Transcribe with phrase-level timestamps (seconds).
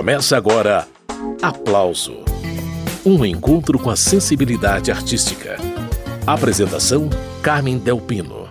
[0.00, 0.88] Começa agora
[1.42, 2.24] Aplauso
[3.04, 5.58] Um encontro com a sensibilidade artística.
[6.26, 7.10] Apresentação:
[7.42, 8.48] Carmen Delpino.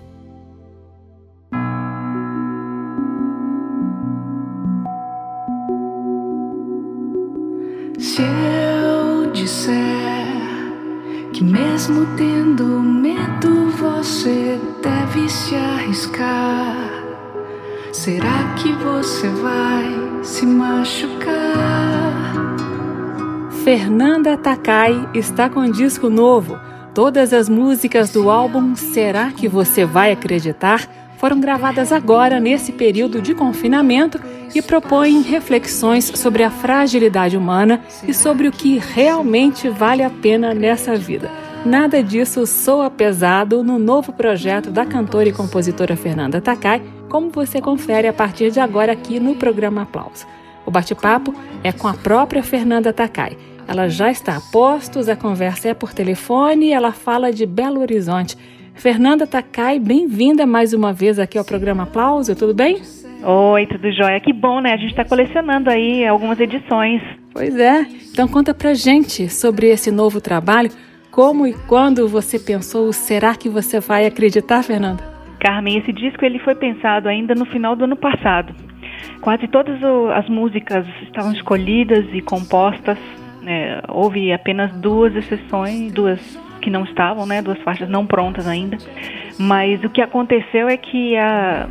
[7.98, 9.74] Se eu disser
[11.34, 16.79] que, mesmo tendo medo, você deve se arriscar,
[18.00, 21.36] será que você vai se machucar?
[23.66, 26.58] Fernanda Takai está com um disco novo.
[26.96, 30.88] Todas as músicas do álbum Será que você vai acreditar?
[31.18, 34.18] foram gravadas agora nesse período de confinamento
[34.56, 40.54] e propõem reflexões sobre a fragilidade humana e sobre o que realmente vale a pena
[40.54, 41.30] nessa vida.
[41.66, 47.60] Nada disso soa pesado no novo projeto da cantora e compositora Fernanda Takai, como você
[47.60, 50.26] confere a partir de agora aqui no programa Aplauso.
[50.66, 53.36] O bate-papo é com a própria Fernanda Takai.
[53.68, 57.82] Ela já está a postos, a conversa é por telefone e ela fala de Belo
[57.82, 58.38] Horizonte.
[58.76, 62.82] Fernanda Takai, bem-vinda mais uma vez aqui ao programa Aplauso, tudo bem?
[63.24, 64.20] Oi, tudo jóia.
[64.22, 64.74] Que bom, né?
[64.74, 67.02] A gente está colecionando aí algumas edições.
[67.34, 67.86] Pois é.
[68.12, 70.72] Então conta pra gente sobre esse novo trabalho.
[71.12, 75.19] Como e quando você pensou, será que você vai acreditar, Fernanda?
[75.40, 78.54] Carmen, esse disco ele foi pensado ainda no final do ano passado.
[79.22, 79.80] Quase todas
[80.16, 82.98] as músicas estavam escolhidas e compostas.
[83.42, 83.82] Né?
[83.88, 86.20] Houve apenas duas exceções, duas
[86.60, 87.42] que não estavam, né?
[87.42, 88.78] Duas faixas não prontas ainda.
[89.40, 91.70] Mas o que aconteceu é que a,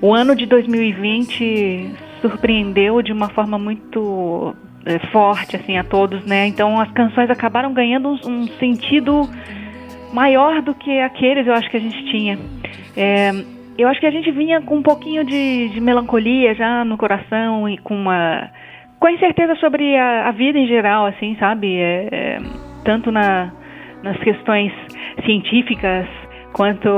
[0.00, 4.54] o ano de 2020 surpreendeu de uma forma muito
[4.84, 6.46] é, forte assim a todos, né?
[6.46, 9.28] Então as canções acabaram ganhando um, um, sentido
[10.12, 12.38] maior do que aqueles eu acho que a gente tinha.
[12.96, 13.30] É,
[13.78, 17.68] eu acho que a gente vinha com um pouquinho de, de, melancolia já no coração
[17.68, 18.50] e com uma
[18.98, 21.76] com a incerteza sobre a, a vida em geral, assim, sabe?
[21.76, 22.38] É, é
[22.84, 23.52] tanto na
[24.02, 24.72] nas questões
[25.24, 26.06] científicas
[26.52, 26.88] quanto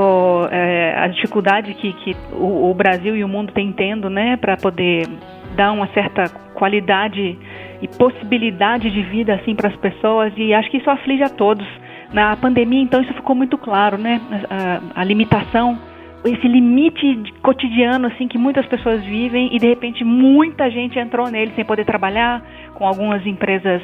[0.51, 4.57] é, a dificuldade que, que o, o, Brasil e o mundo têm tendo, né, para
[4.57, 5.07] poder
[5.55, 7.37] dar uma certa qualidade
[7.81, 11.65] e possibilidade de vida assim para as pessoas e acho que isso aflige a todos.
[12.13, 14.21] Na pandemia, então, isso ficou muito claro, né?
[14.49, 15.77] A, a limitação,
[16.23, 21.51] esse limite cotidiano assim que muitas pessoas vivem e de repente muita gente entrou nele
[21.55, 22.43] sem poder trabalhar,
[22.73, 23.81] com algumas empresas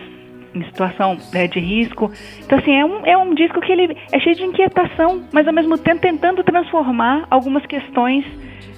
[0.54, 2.12] em situação né, de risco.
[2.44, 5.54] Então, assim, é um, é um disco que ele é cheio de inquietação, mas ao
[5.54, 8.26] mesmo tempo tentando transformar algumas questões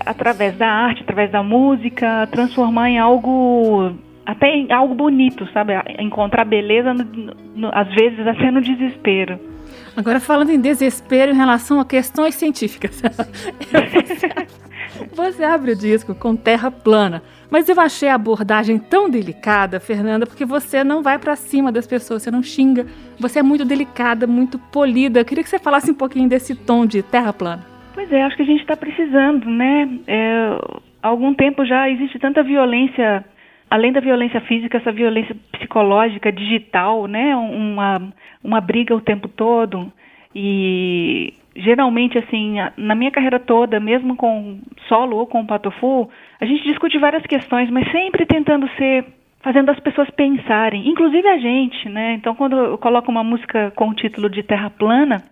[0.06, 3.96] através da arte, através da música, transformar em algo
[4.26, 5.74] até algo bonito, sabe?
[6.00, 9.40] Encontrar beleza, no, no, às vezes até no desespero.
[9.96, 13.02] Agora, falando em desespero em relação a questões científicas,
[13.72, 14.30] você,
[15.14, 17.22] você abre o disco com terra plana.
[17.50, 21.86] Mas eu achei a abordagem tão delicada, Fernanda, porque você não vai para cima das
[21.86, 22.88] pessoas, você não xinga.
[23.20, 25.20] Você é muito delicada, muito polida.
[25.20, 27.64] Eu queria que você falasse um pouquinho desse tom de terra plana.
[27.94, 29.88] Pois é, acho que a gente está precisando, né?
[30.08, 30.58] É,
[31.04, 33.24] há algum tempo já existe tanta violência,
[33.74, 37.36] além da violência física, essa violência psicológica, digital, né?
[37.36, 38.14] Uma,
[38.44, 39.92] uma briga o tempo todo.
[40.36, 46.08] E geralmente, assim, na minha carreira toda, mesmo com solo ou com Patofu,
[46.40, 49.06] a gente discute várias questões, mas sempre tentando ser
[49.42, 52.14] fazendo as pessoas pensarem, inclusive a gente, né?
[52.14, 55.24] Então, quando eu coloco uma música com o título de Terra Plana,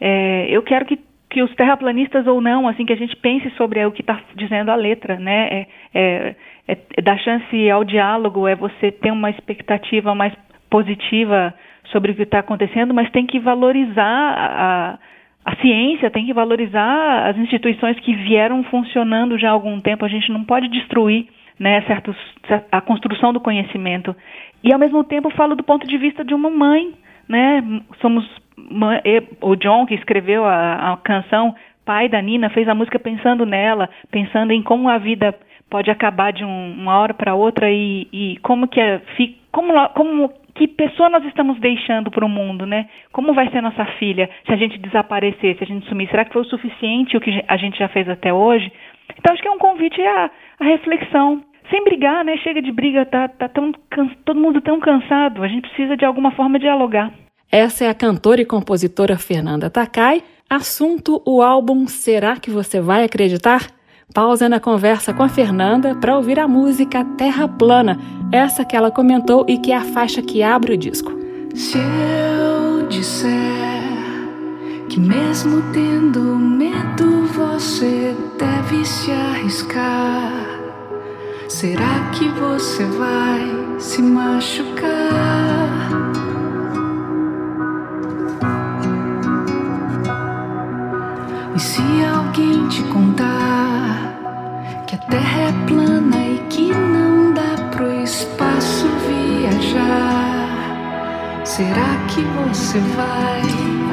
[0.00, 0.98] é, eu quero que,
[1.34, 4.70] que os terraplanistas ou não, assim, que a gente pense sobre o que está dizendo
[4.70, 5.48] a letra, né?
[5.50, 6.34] É, é,
[6.68, 10.32] é, é dar chance ao diálogo, é você ter uma expectativa mais
[10.70, 11.52] positiva
[11.90, 14.98] sobre o que está acontecendo, mas tem que valorizar a,
[15.44, 20.04] a ciência, tem que valorizar as instituições que vieram funcionando já há algum tempo.
[20.04, 21.26] A gente não pode destruir
[21.58, 22.16] né, certos,
[22.70, 24.14] a construção do conhecimento.
[24.62, 26.92] E ao mesmo tempo falo do ponto de vista de uma mãe,
[27.28, 27.60] né?
[28.00, 28.24] Somos
[29.40, 31.54] o John que escreveu a, a canção,
[31.84, 35.34] pai da Nina, fez a música pensando nela, pensando em como a vida
[35.70, 39.00] pode acabar de um, uma hora para outra e, e como que é,
[39.50, 42.88] como, como que pessoa nós estamos deixando para o mundo, né?
[43.12, 46.08] Como vai ser nossa filha se a gente desaparecer, se a gente sumir?
[46.08, 48.70] Será que foi o suficiente o que a gente já fez até hoje?
[49.18, 50.30] Então acho que é um convite à,
[50.60, 51.42] à reflexão.
[51.70, 52.36] Sem brigar, né?
[52.38, 53.72] Chega de briga, tá, tá tão,
[54.24, 55.42] todo mundo tão cansado.
[55.42, 57.10] A gente precisa de alguma forma dialogar.
[57.54, 60.24] Essa é a cantora e compositora Fernanda Takai.
[60.50, 63.70] Assunto: o álbum Será que você vai acreditar?
[64.12, 67.96] Pausa na conversa com a Fernanda para ouvir a música Terra Plana,
[68.32, 71.12] essa que ela comentou e que é a faixa que abre o disco.
[71.54, 73.30] Se eu disser
[74.88, 80.58] que, mesmo tendo medo, você deve se arriscar,
[81.46, 85.43] Será que você vai se machucar?
[91.54, 94.14] E se alguém te contar
[94.86, 100.48] que a Terra é plana e que não dá pro espaço viajar,
[101.44, 103.42] será que você vai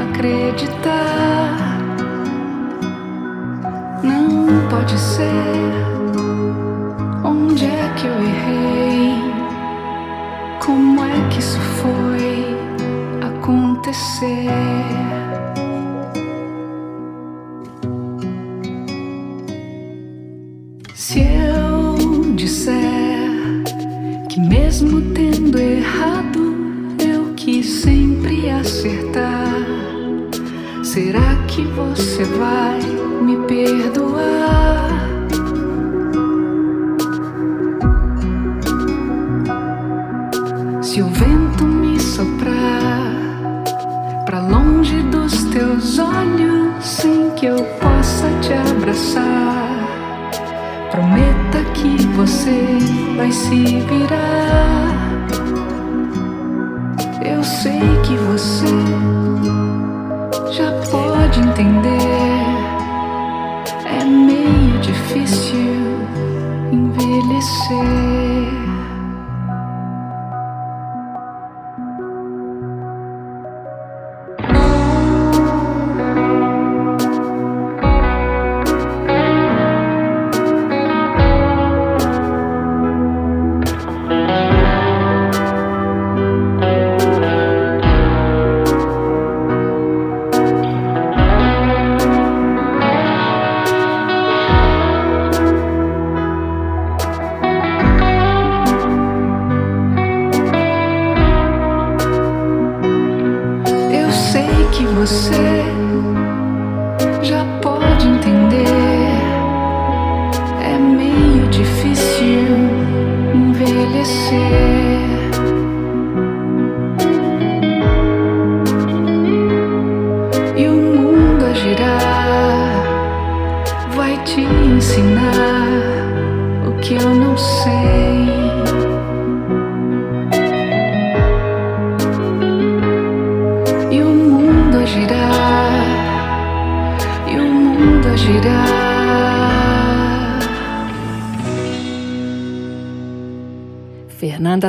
[0.10, 1.78] acreditar?
[4.04, 5.92] Não pode ser
[7.24, 9.14] Onde é que eu errei?
[10.60, 12.58] Como é que isso foi
[13.22, 14.61] acontecer?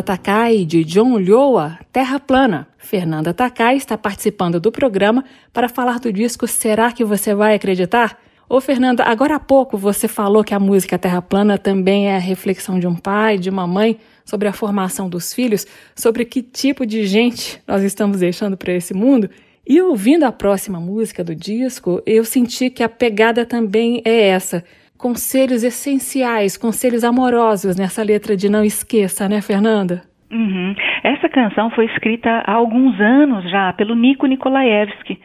[0.03, 2.69] Takai, de John Ulloa, Terra Plana.
[2.77, 8.19] Fernanda Takai está participando do programa para falar do disco Será que você vai acreditar?
[8.49, 12.19] Ô Fernanda, agora há pouco você falou que a música Terra Plana também é a
[12.19, 15.67] reflexão de um pai, de uma mãe, sobre a formação dos filhos,
[15.97, 19.31] sobre que tipo de gente nós estamos deixando para esse mundo.
[19.67, 24.63] E ouvindo a próxima música do disco, eu senti que a pegada também é essa.
[25.03, 30.03] Conselhos essenciais, conselhos amorosos nessa letra de Não Esqueça, né, Fernanda?
[30.31, 30.77] Uhum.
[31.03, 35.19] Essa canção foi escrita há alguns anos já pelo Nico Nikolaevski.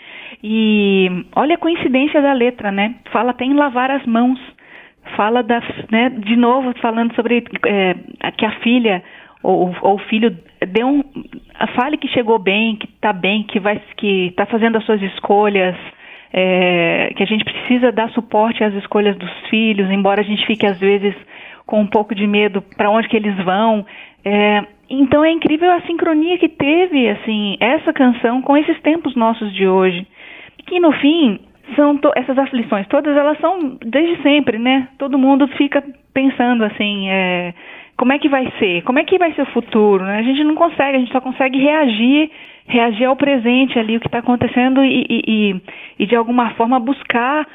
[0.44, 2.96] E olha a coincidência da letra, né?
[3.12, 4.40] Fala até em lavar as mãos.
[5.16, 7.94] Fala da, né, de novo falando sobre é,
[8.32, 9.04] que a filha
[9.44, 10.36] ou, ou o filho
[10.70, 11.04] dê um,
[11.76, 15.76] fale que chegou bem, que está bem, que vai, que está fazendo as suas escolhas,
[16.34, 20.66] é, que a gente precisa dar suporte às escolhas dos filhos, embora a gente fique
[20.66, 21.16] às vezes
[21.66, 23.86] com um pouco de medo para onde que eles vão.
[24.24, 29.54] É, então é incrível a sincronia que teve assim essa canção com esses tempos nossos
[29.54, 30.06] de hoje,
[30.66, 31.40] que no fim
[31.76, 34.88] são essas aflições todas elas são desde sempre, né?
[34.98, 37.10] Todo mundo fica pensando assim.
[37.10, 37.54] É,
[37.98, 38.84] como é que vai ser?
[38.84, 40.06] Como é que vai ser o futuro?
[40.06, 40.20] Né?
[40.20, 42.30] A gente não consegue, a gente só consegue reagir,
[42.68, 45.62] reagir ao presente ali, o que está acontecendo e, e,
[45.98, 47.48] e, de alguma forma buscar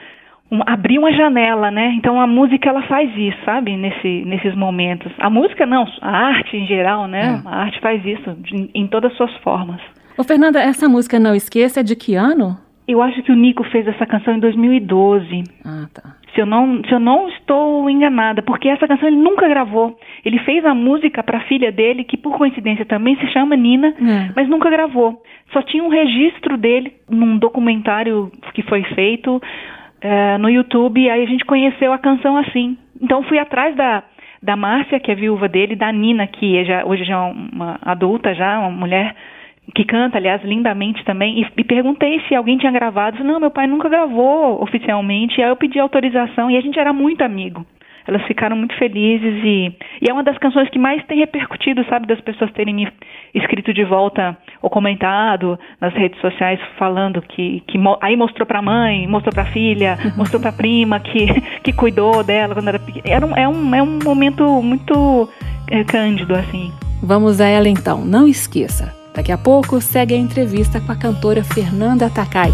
[0.50, 1.94] um, abrir uma janela, né?
[1.96, 3.76] Então a música ela faz isso, sabe?
[3.76, 5.12] Nesse, nesses momentos.
[5.18, 7.40] A música não, a arte em geral, né?
[7.44, 7.48] É.
[7.48, 9.80] A arte faz isso de, em todas as suas formas.
[10.18, 12.58] Ô Fernanda, essa música Não Esqueça é de que ano?
[12.86, 15.44] Eu acho que o Nico fez essa canção em 2012.
[15.64, 16.16] Ah, tá.
[16.34, 19.98] Se eu não, se eu não estou enganada, porque essa canção ele nunca gravou.
[20.24, 23.88] Ele fez a música para a filha dele, que por coincidência também se chama Nina,
[23.88, 24.32] é.
[24.34, 25.22] mas nunca gravou.
[25.52, 29.40] Só tinha um registro dele num documentário que foi feito
[30.00, 32.76] é, no YouTube, e aí a gente conheceu a canção assim.
[33.00, 34.02] Então fui atrás da,
[34.42, 37.78] da Márcia, que é viúva dele, da Nina, que é já, hoje já é uma
[37.82, 39.14] adulta, já, uma mulher
[39.74, 43.22] que canta, aliás, lindamente também, e, e, perguntei se alguém tinha gravado.
[43.22, 45.40] Não, meu pai nunca gravou oficialmente.
[45.40, 47.64] E aí eu pedi autorização e a gente era muito amigo.
[48.06, 52.06] elas ficaram muito felizes e, e é uma das canções que mais tem repercutido, sabe,
[52.06, 52.88] das pessoas terem me
[53.32, 58.62] escrito de volta ou comentado nas redes sociais falando que, que aí mostrou para a
[58.62, 61.26] mãe, mostrou para a filha, mostrou para a prima que,
[61.62, 63.04] que cuidou dela quando era pequena.
[63.06, 65.28] Era um, é, um, é um momento muito
[65.70, 66.72] é, cândido, assim.
[67.00, 69.01] Vamos a ela então, não esqueça.
[69.14, 72.52] Daqui a pouco segue a entrevista com a cantora Fernanda Takai.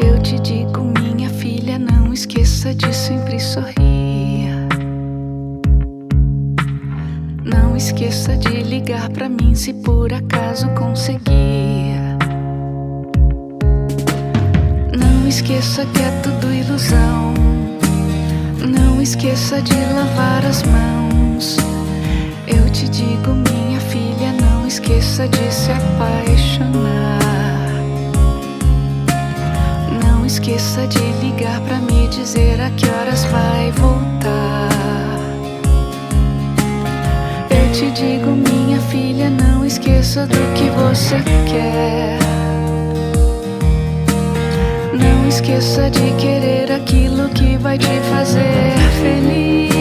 [0.00, 4.50] Eu te digo, minha filha, não esqueça de sempre sorrir.
[7.44, 12.00] Não esqueça de ligar para mim se por acaso conseguir.
[14.98, 17.34] Não esqueça que é tudo ilusão.
[18.68, 21.56] Não esqueça de lavar as mãos.
[22.48, 23.71] Eu te digo, minha
[24.72, 27.20] esqueça de se apaixonar.
[30.24, 34.70] esqueça de ligar para me dizer a que horas vai voltar.
[37.50, 41.16] Eu te digo, minha filha, não esqueça do que você
[41.50, 42.18] quer.
[44.98, 49.71] Não esqueça de querer aquilo que vai te fazer feliz.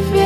[0.00, 0.21] Viver.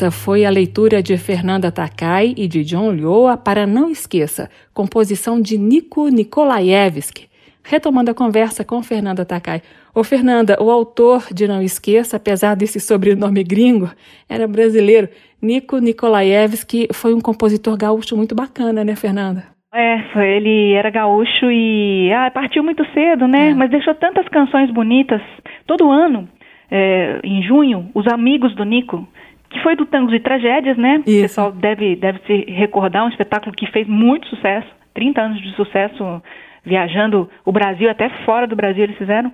[0.00, 5.38] Essa foi a leitura de Fernanda Takai e de John Lyoa para Não Esqueça, composição
[5.38, 7.28] de Nico Nikolaevski.
[7.62, 9.60] Retomando a conversa com Fernanda Takai.
[9.94, 13.90] Ô Fernanda, o autor de Não Esqueça, apesar desse sobrenome gringo,
[14.26, 15.10] era brasileiro.
[15.42, 19.44] Nico Nikolaevski foi um compositor gaúcho muito bacana, né, Fernanda?
[19.74, 20.00] É,
[20.34, 23.50] ele era gaúcho e ah, partiu muito cedo, né?
[23.50, 23.54] É.
[23.54, 25.20] Mas deixou tantas canções bonitas.
[25.66, 26.26] Todo ano,
[26.70, 29.06] é, em junho, os amigos do Nico,
[29.50, 31.02] que foi do Tangos e Tragédias, né?
[31.06, 31.18] Isso.
[31.18, 35.52] O pessoal deve, deve se recordar, um espetáculo que fez muito sucesso, 30 anos de
[35.56, 36.22] sucesso,
[36.64, 39.32] viajando o Brasil, até fora do Brasil eles fizeram.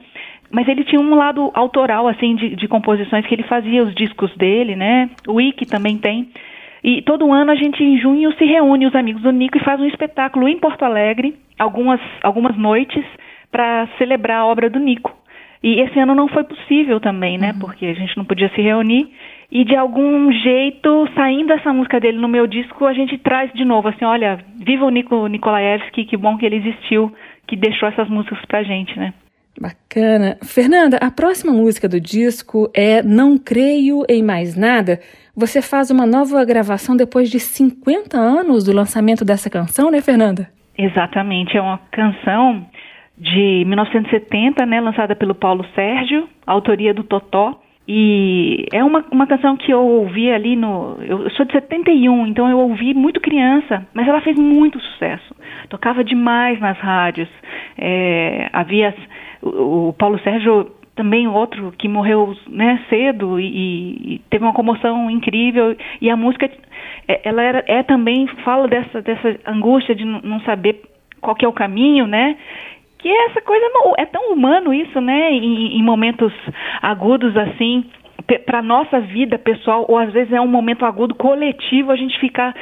[0.51, 4.35] Mas ele tinha um lado autoral, assim, de, de composições que ele fazia, os discos
[4.37, 5.11] dele, né?
[5.27, 6.31] O Ike também tem.
[6.83, 9.81] E todo ano a gente, em junho, se reúne os amigos do Nico e faz
[9.81, 13.05] um espetáculo em Porto Alegre, algumas, algumas noites,
[13.51, 15.13] para celebrar a obra do Nico.
[15.63, 17.51] E esse ano não foi possível também, né?
[17.53, 17.59] Uhum.
[17.59, 19.11] Porque a gente não podia se reunir.
[19.51, 23.65] E de algum jeito, saindo essa música dele no meu disco, a gente traz de
[23.65, 27.13] novo assim, olha, viva o Nico Nikolaevski, que bom que ele existiu,
[27.47, 29.15] que deixou essas músicas pra gente, né?
[29.59, 30.37] Bacana.
[30.43, 35.01] Fernanda, a próxima música do disco é Não Creio em Mais Nada.
[35.35, 40.49] Você faz uma nova gravação depois de 50 anos do lançamento dessa canção, né, Fernanda?
[40.77, 41.57] Exatamente.
[41.57, 42.67] É uma canção
[43.17, 47.59] de 1970, né, lançada pelo Paulo Sérgio, autoria do Totó.
[47.89, 50.99] E é uma, uma canção que eu ouvi ali no.
[51.01, 55.35] Eu sou de 71, então eu ouvi muito criança, mas ela fez muito sucesso.
[55.69, 57.29] Tocava demais nas rádios.
[57.79, 58.93] É, havia
[59.41, 65.77] o, Paulo Sérgio também outro que morreu né, cedo e, e, teve uma comoção incrível
[66.01, 66.51] e a música
[67.07, 70.81] é, ela era, é também fala dessa dessa angústia de não saber
[71.21, 72.39] qual é o caminho né
[73.07, 73.65] que é essa coisa
[73.99, 76.33] é tão humano isso né em, em momentos
[76.83, 77.85] agudos assim
[78.45, 82.53] para nossa vida pessoal ou às vezes é um momento agudo coletivo a gente ficar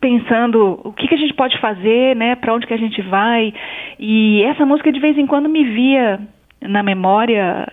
[0.00, 3.52] pensando o que, que a gente pode fazer, né, para onde que a gente vai.
[3.98, 6.20] E essa música de vez em quando me via
[6.60, 7.66] na memória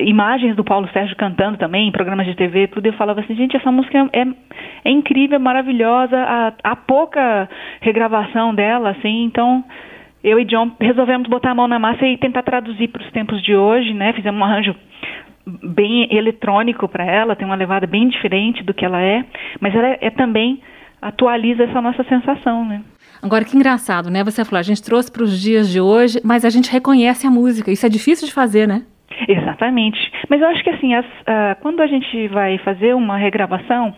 [0.00, 2.86] imagens do Paulo Sérgio cantando também em programas de TV, tudo.
[2.86, 4.24] Eu falava assim, gente, essa música é,
[4.84, 6.16] é incrível, é maravilhosa.
[6.62, 7.48] Há pouca
[7.80, 9.64] regravação dela, assim, então
[10.24, 13.42] eu e John resolvemos botar a mão na massa e tentar traduzir para os tempos
[13.42, 14.14] de hoje, né?
[14.14, 14.74] Fizemos um arranjo
[15.46, 19.22] bem eletrônico para ela, tem uma levada bem diferente do que ela é,
[19.60, 20.62] mas ela é, é também
[21.02, 22.80] atualiza essa nossa sensação, né?
[23.22, 24.24] Agora que engraçado, né?
[24.24, 27.30] Você falou, a gente trouxe para os dias de hoje, mas a gente reconhece a
[27.30, 27.70] música.
[27.70, 28.82] Isso é difícil de fazer, né?
[29.28, 29.98] Exatamente.
[30.30, 33.94] Mas eu acho que assim, as, uh, quando a gente vai fazer uma regravação,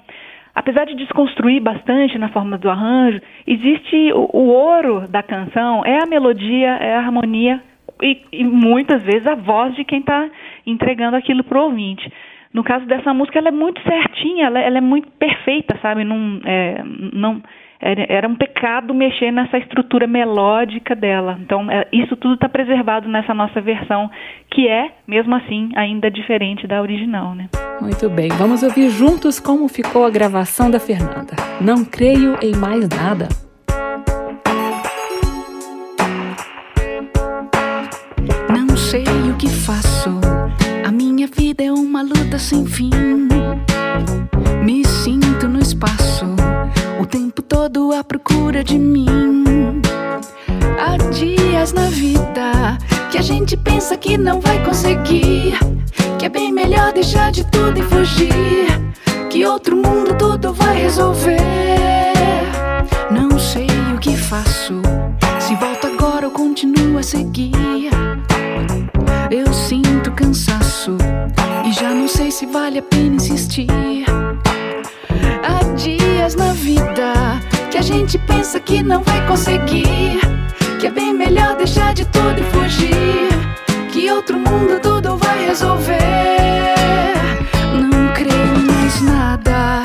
[0.57, 6.03] apesar de desconstruir bastante na forma do arranjo, existe o, o ouro da canção, é
[6.03, 7.63] a melodia, é a harmonia
[8.03, 10.31] e, e muitas vezes a voz de quem está
[10.67, 12.11] entregando aquilo para o ouvinte.
[12.55, 16.07] No caso dessa música, ela é muito certinha, ela, ela é muito perfeita, sabe?
[16.47, 16.83] É,
[17.13, 17.43] não,
[17.81, 21.39] era um pecado mexer nessa estrutura melódica dela.
[21.41, 24.11] Então, é, isso tudo está preservado nessa nossa versão,
[24.51, 27.49] que é, mesmo assim, ainda diferente da original, né?
[27.81, 31.35] Muito bem, vamos ouvir juntos como ficou a gravação da Fernanda.
[31.61, 33.29] Não creio em mais nada.
[38.77, 40.21] sei o que faço.
[40.85, 43.06] A minha vida é uma luta sem fim.
[47.69, 49.83] Todo à procura de mim.
[50.79, 52.79] Há dias na vida
[53.11, 55.59] que a gente pensa que não vai conseguir.
[56.17, 58.67] Que é bem melhor deixar de tudo e fugir.
[59.31, 61.41] Que outro mundo tudo vai resolver.
[63.11, 64.81] Não sei o que faço.
[65.41, 67.91] Se volto agora ou continuo a seguir.
[69.29, 70.97] Eu sinto cansaço
[71.67, 73.67] e já não sei se vale a pena insistir.
[75.43, 76.96] Há dias na vida
[77.97, 80.21] gente pensa que não vai conseguir,
[80.79, 83.29] que é bem melhor deixar de tudo e fugir,
[83.91, 85.97] que outro mundo tudo vai resolver.
[87.73, 89.83] Não creio mais nada,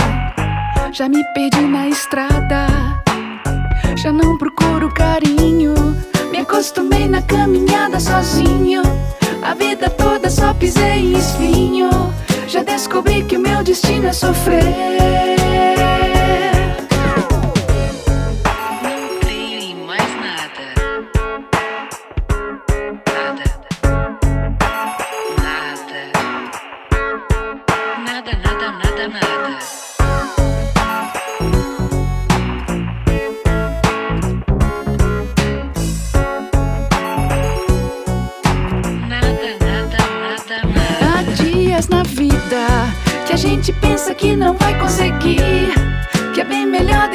[0.91, 2.67] já me perdi na estrada,
[3.95, 5.74] já não procuro carinho,
[6.32, 8.84] me acostumei na caminhada sozinho.
[9.41, 11.89] A vida toda só pisei em espinho.
[12.47, 15.40] Já descobri que o meu destino é sofrer.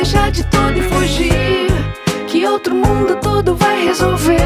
[0.07, 1.66] Deixar de tudo e fugir.
[2.29, 4.37] Que outro mundo tudo vai resolver.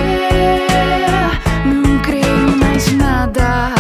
[1.67, 3.75] Não creio mais nada.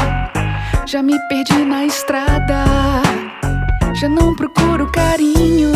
[0.86, 2.64] Já me perdi na estrada.
[3.94, 5.72] Já não procuro carinho.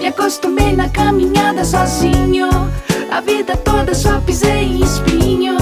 [0.00, 2.48] Me acostumei na caminhada sozinho.
[3.10, 5.56] A vida toda só pisei em espinho.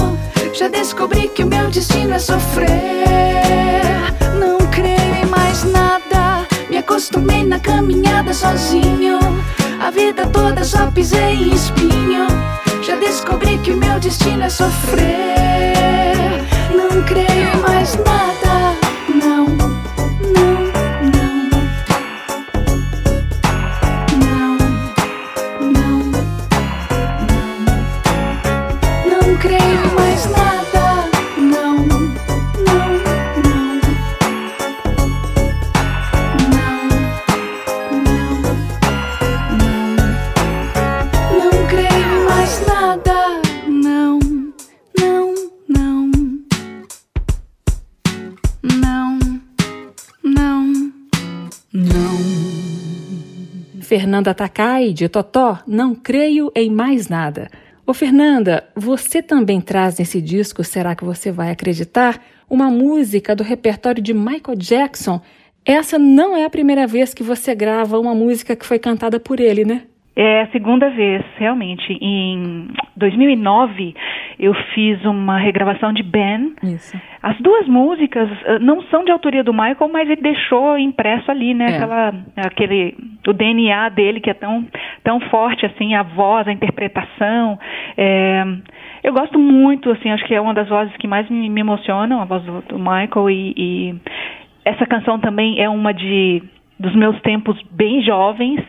[0.53, 2.69] Já descobri que o meu destino é sofrer.
[4.39, 5.89] Não creio em mais nada
[6.99, 8.98] acostumei na caminhada sozinho.
[9.99, 12.25] Vida toda só pisei em espinho.
[12.81, 15.73] Já descobri que o meu destino é sofrer.
[16.73, 18.48] Não creio mais nada,
[54.19, 57.49] Fernanda Takai, de Totó, Não Creio em Mais Nada.
[57.87, 63.43] Ô Fernanda, você também traz nesse disco, será que você vai acreditar, uma música do
[63.43, 65.21] repertório de Michael Jackson.
[65.63, 69.39] Essa não é a primeira vez que você grava uma música que foi cantada por
[69.39, 69.83] ele, né?
[70.21, 71.97] É a segunda vez, realmente.
[72.01, 73.95] Em 2009,
[74.37, 76.53] eu fiz uma regravação de Ben.
[76.61, 76.99] Isso.
[77.23, 81.53] As duas músicas uh, não são de autoria do Michael, mas ele deixou impresso ali,
[81.53, 81.67] né?
[81.67, 81.75] É.
[81.77, 84.67] Aquela, aquele, o DNA dele que é tão,
[85.05, 87.57] tão forte, assim, a voz, a interpretação.
[87.95, 88.43] É,
[89.01, 92.21] eu gosto muito, assim, acho que é uma das vozes que mais me, me emocionam,
[92.21, 93.95] a voz do, do Michael e, e
[94.65, 96.43] essa canção também é uma de
[96.77, 98.61] dos meus tempos bem jovens.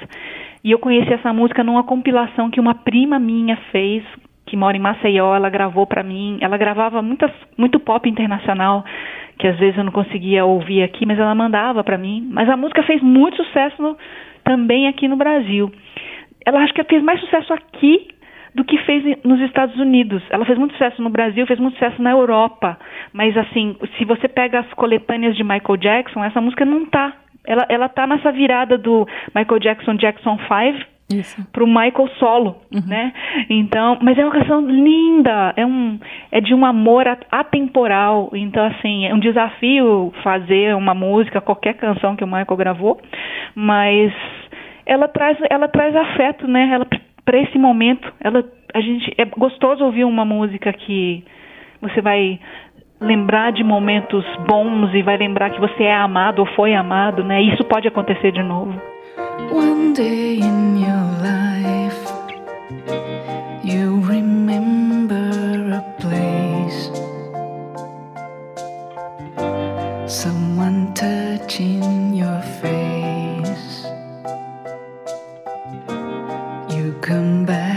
[0.63, 4.05] E eu conheci essa música numa compilação que uma prima minha fez,
[4.47, 6.39] que mora em Maceió, ela gravou para mim.
[6.41, 8.85] Ela gravava muitas, muito pop internacional,
[9.39, 12.29] que às vezes eu não conseguia ouvir aqui, mas ela mandava para mim.
[12.31, 13.97] Mas a música fez muito sucesso no,
[14.45, 15.73] também aqui no Brasil.
[16.45, 18.09] Ela acho que fez mais sucesso aqui
[18.55, 20.23] do que fez nos Estados Unidos.
[20.29, 22.79] Ela fez muito sucesso no Brasil, fez muito sucesso na Europa.
[23.13, 27.15] Mas assim, se você pega as coletâneas de Michael Jackson, essa música não tá
[27.51, 31.45] ela, ela tá nessa virada do Michael Jackson Jackson 5 Isso.
[31.53, 33.13] pro Michael solo, né?
[33.51, 35.99] Então, mas é uma canção linda, é um
[36.31, 38.31] é de um amor atemporal.
[38.35, 43.01] Então, assim, é um desafio fazer uma música, qualquer canção que o Michael gravou,
[43.57, 44.13] mas
[44.87, 46.71] ela traz ela traz afeto, né?
[46.73, 46.87] Ela
[47.25, 51.25] para esse momento, ela a gente é gostoso ouvir uma música que
[51.81, 52.39] você vai
[53.01, 57.41] lembrar de momentos bons e vai lembrar que você é amado ou foi amado, né?
[57.43, 58.75] Isso pode acontecer de novo.
[59.53, 62.05] One day in your life,
[63.65, 65.17] you remember
[65.73, 66.91] a place,
[70.07, 73.87] someone touching your face.
[76.69, 77.70] You come back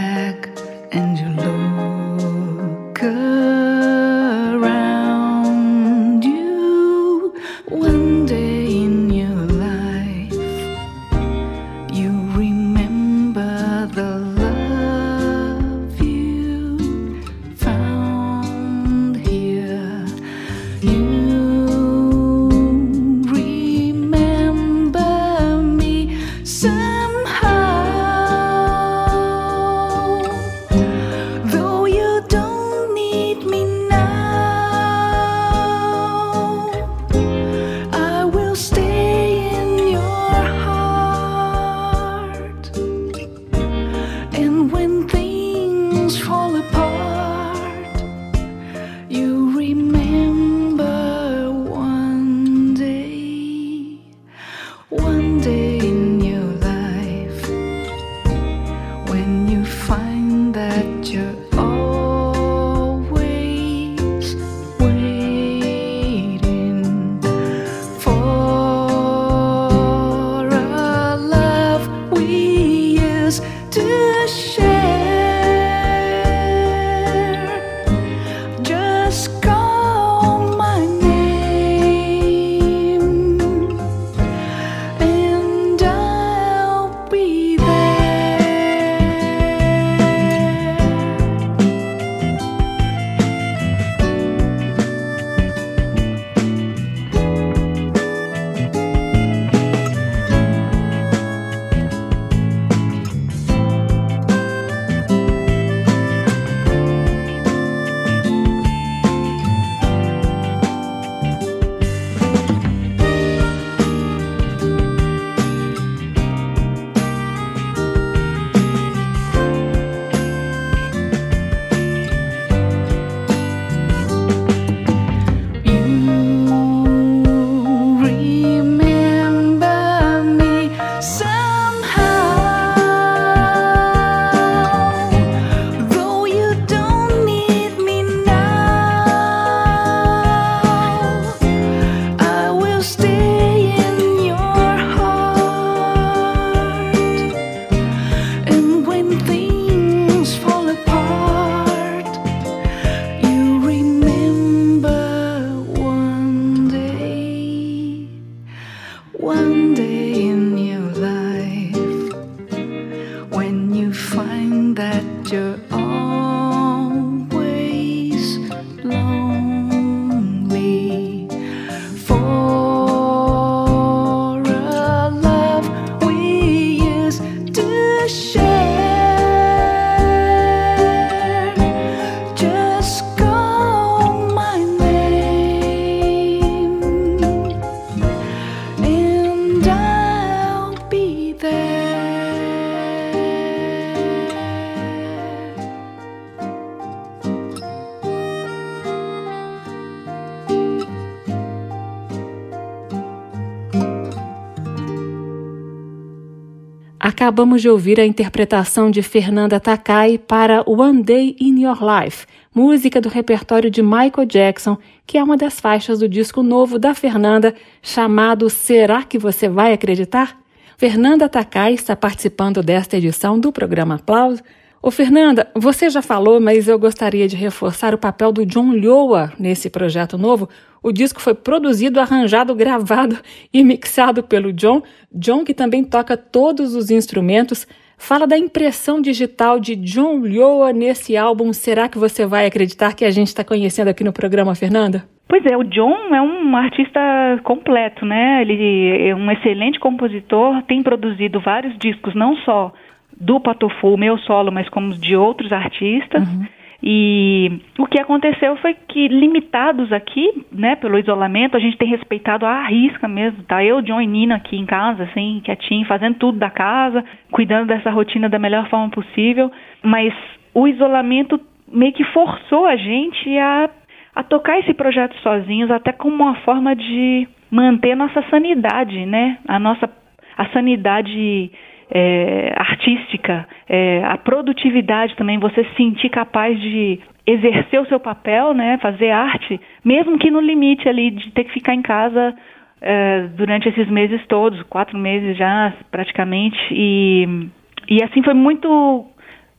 [207.34, 213.00] Acabamos de ouvir a interpretação de Fernanda Takai para One Day in Your Life, música
[213.00, 217.52] do repertório de Michael Jackson, que é uma das faixas do disco novo da Fernanda,
[217.82, 220.38] chamado Será que você vai acreditar?
[220.78, 224.40] Fernanda Takai está participando desta edição do programa Aplauso.
[224.80, 229.32] Ô Fernanda, você já falou, mas eu gostaria de reforçar o papel do John Lhoa
[229.40, 230.48] nesse projeto novo.
[230.84, 233.16] O disco foi produzido, arranjado, gravado
[233.50, 234.82] e mixado pelo John.
[235.10, 237.66] John, que também toca todos os instrumentos,
[237.96, 241.54] fala da impressão digital de John Lhoa nesse álbum.
[241.54, 245.08] Será que você vai acreditar que a gente está conhecendo aqui no programa, Fernanda?
[245.26, 247.00] Pois é, o John é um artista
[247.44, 248.42] completo, né?
[248.42, 252.74] Ele é um excelente compositor, tem produzido vários discos, não só
[253.18, 256.28] do Patofu, meu solo, mas como de outros artistas.
[256.28, 256.44] Uhum.
[256.86, 262.44] E o que aconteceu foi que, limitados aqui, né, pelo isolamento, a gente tem respeitado
[262.44, 263.64] a risca mesmo, tá?
[263.64, 267.90] Eu, John e Nina aqui em casa, assim, quietinho, fazendo tudo da casa, cuidando dessa
[267.90, 269.50] rotina da melhor forma possível,
[269.82, 270.12] mas
[270.52, 273.70] o isolamento meio que forçou a gente a,
[274.16, 279.38] a tocar esse projeto sozinhos, até como uma forma de manter nossa sanidade, né?
[279.48, 279.88] A nossa
[280.36, 281.50] a sanidade
[281.90, 288.52] é, artística, é, a produtividade também, você se sentir capaz de exercer o seu papel,
[288.52, 292.34] né, fazer arte, mesmo que no limite ali de ter que ficar em casa
[292.80, 297.48] é, durante esses meses todos, quatro meses já praticamente, e,
[297.88, 299.06] e assim foi muito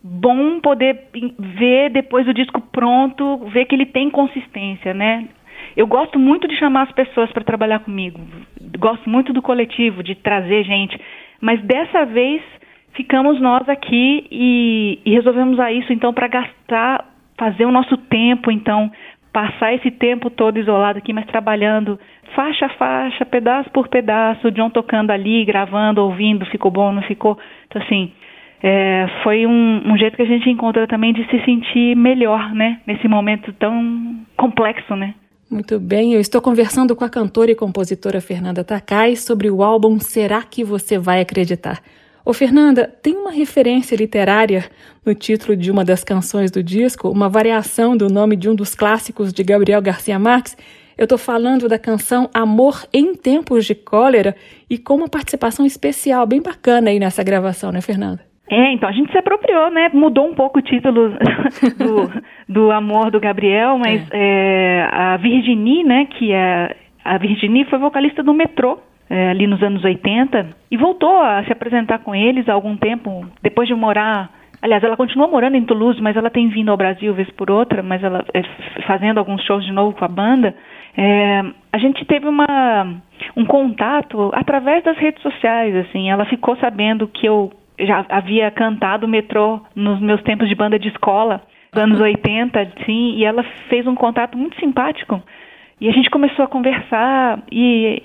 [0.03, 1.07] bom poder
[1.39, 5.27] ver depois do disco pronto, ver que ele tem consistência, né?
[5.75, 8.19] Eu gosto muito de chamar as pessoas para trabalhar comigo.
[8.77, 10.99] Gosto muito do coletivo, de trazer gente.
[11.41, 12.41] Mas dessa vez
[12.93, 17.05] ficamos nós aqui e, e resolvemos a isso então para gastar,
[17.37, 18.91] fazer o nosso tempo, então
[19.33, 21.99] passar esse tempo todo isolado aqui, mas trabalhando
[22.33, 27.37] faixa a faixa, pedaço por pedaço, John tocando ali, gravando, ouvindo, ficou bom, não ficou.
[27.67, 28.13] Então assim,
[28.63, 32.79] é, foi um, um, jeito que a gente encontrou também de se sentir melhor, né?
[32.87, 35.13] Nesse momento tão complexo, né?
[35.47, 39.99] Muito bem, eu estou conversando com a cantora e compositora Fernanda Takai sobre o álbum
[39.99, 41.83] Será que Você Vai Acreditar?
[42.25, 44.65] Ô Fernanda, tem uma referência literária
[45.05, 48.73] no título de uma das canções do disco, uma variação do nome de um dos
[48.73, 50.57] clássicos de Gabriel Garcia Marques.
[50.97, 54.35] Eu estou falando da canção Amor em Tempos de Cólera
[54.67, 58.34] e com uma participação especial bem bacana aí nessa gravação, né, Fernanda?
[58.49, 59.89] É, então a gente se apropriou, né?
[59.93, 61.09] Mudou um pouco o título
[61.77, 64.17] do, do amor do Gabriel, mas é.
[64.17, 66.05] É, a Virginie, né?
[66.05, 68.79] Que é a Virginie foi vocalista do Metrô
[69.09, 73.25] é, ali nos anos 80 e voltou a se apresentar com eles há algum tempo
[73.41, 74.29] depois de morar.
[74.61, 77.83] Aliás, ela continua morando em Toulouse, mas ela tem vindo ao Brasil vez por outra,
[77.83, 78.41] mas ela é,
[78.87, 80.55] fazendo alguns shows de novo com a banda.
[80.97, 81.41] É,
[81.73, 82.87] a gente teve uma
[83.35, 86.09] um contato através das redes sociais, assim.
[86.09, 90.89] Ela ficou sabendo que eu já havia cantado metrô nos meus tempos de banda de
[90.89, 91.41] escola,
[91.73, 95.21] nos anos 80, sim, e ela fez um contato muito simpático.
[95.79, 98.01] E a gente começou a conversar e,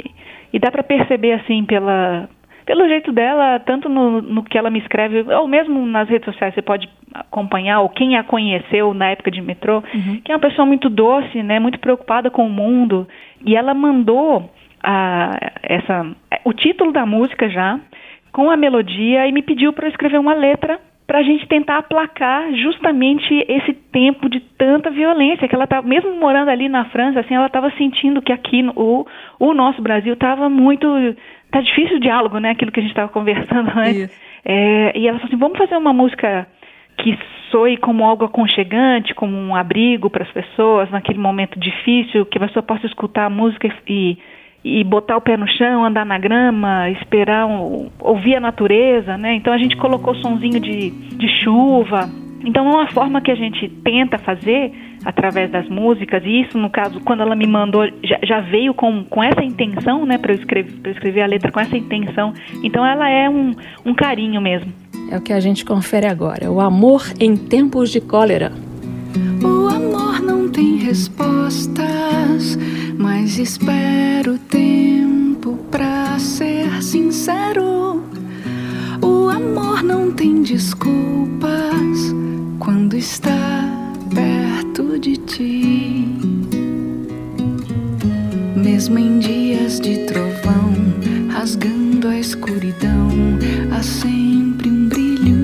[0.52, 2.28] e dá para perceber assim pela
[2.66, 6.54] pelo jeito dela, tanto no, no, que ela me escreve, ou mesmo nas redes sociais,
[6.54, 10.20] você pode acompanhar, ou quem a conheceu na época de metrô, uhum.
[10.24, 13.09] que é uma pessoa muito doce, né, muito preocupada com o mundo.
[13.44, 14.48] E ela mandou
[14.85, 16.06] a, essa,
[16.44, 17.80] o título da música já,
[18.33, 20.79] com a melodia e me pediu para eu escrever uma letra
[21.11, 26.14] para a gente tentar aplacar justamente esse tempo de tanta violência que ela estava, mesmo
[26.14, 29.05] morando ali na França, assim, ela estava sentindo que aqui o,
[29.40, 30.87] o nosso Brasil estava muito,
[31.51, 32.51] tá difícil o diálogo, né?
[32.51, 34.31] Aquilo que a gente estava conversando antes.
[34.45, 36.47] É, e ela falou assim, vamos fazer uma música
[36.97, 37.19] que
[37.51, 42.47] soe como algo aconchegante, como um abrigo para as pessoas naquele momento difícil, que a
[42.47, 44.19] pessoa possa escutar a música e e
[44.85, 49.35] botar o pé no chão, andar na grama, esperar, um, ouvir a natureza, né?
[49.35, 52.09] Então a gente colocou sonzinho de, de chuva.
[52.44, 54.73] Então é uma forma que a gente tenta fazer
[55.05, 59.05] através das músicas, e isso, no caso, quando ela me mandou, já, já veio com,
[59.05, 62.33] com essa intenção, né, para eu, escrever, eu escrever a letra com essa intenção.
[62.62, 64.73] Então ela é um, um carinho mesmo.
[65.11, 68.53] É o que a gente confere agora: o amor em tempos de cólera.
[70.90, 72.59] Respostas
[72.98, 78.03] mas espero tempo pra ser sincero.
[79.00, 82.12] O amor não tem desculpas
[82.59, 83.68] quando está
[84.12, 86.09] perto de ti.
[88.57, 90.74] Mesmo em dias de trovão,
[91.31, 93.09] rasgando a escuridão,
[93.70, 95.39] há sempre um brilho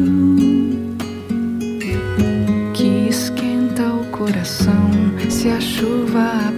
[4.27, 4.91] coração
[5.31, 6.53] se a chuva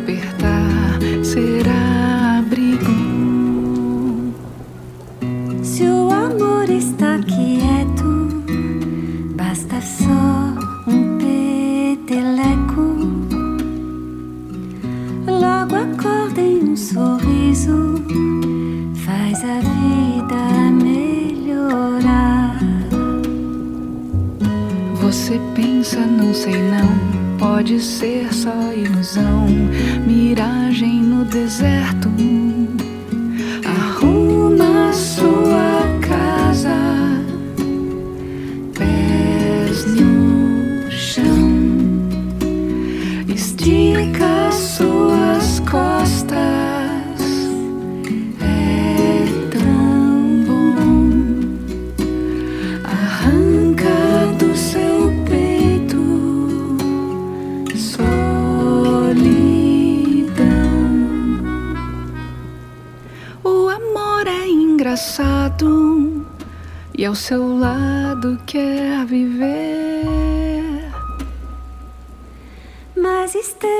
[1.23, 4.33] será abrigo.
[5.63, 7.61] Se o amor está aqui
[9.37, 10.55] Basta só
[10.87, 12.87] um peteleco.
[15.27, 17.97] Logo acorda em um sorriso.
[19.05, 22.59] Faz a vida melhorar.
[25.03, 27.08] Você pensa, não sei não.
[27.59, 29.49] Pode ser só ilusão,
[30.07, 32.09] miragem no deserto.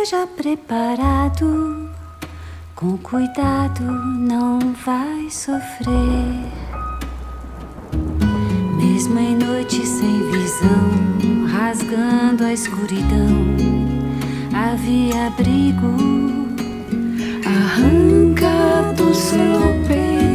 [0.09, 1.91] Esteja preparado.
[2.75, 6.47] Com cuidado, não vai sofrer.
[8.79, 13.37] Mesmo em noite sem visão, rasgando a escuridão,
[14.55, 15.95] havia abrigo.
[17.45, 20.28] Arranca do seu peito